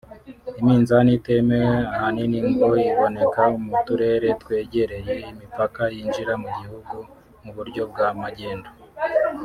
Iminzani 0.61 1.09
itemewe 1.17 1.75
ahanini 1.93 2.37
ngo 2.53 2.67
iboneka 2.89 3.43
mu 3.63 3.73
turere 3.85 4.27
twegereye 4.41 5.11
imipaka 5.31 5.81
yinjira 5.95 6.33
mu 6.43 6.47
gihugu 6.59 6.95
mu 7.43 7.51
buryo 7.55 7.81
bwa 7.91 8.09
magendu 8.21 8.69